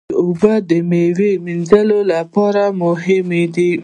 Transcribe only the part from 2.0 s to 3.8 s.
لپاره مهمې دي.